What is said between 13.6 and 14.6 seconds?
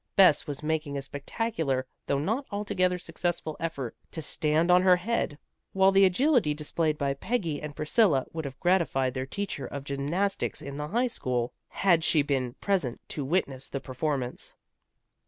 the performance.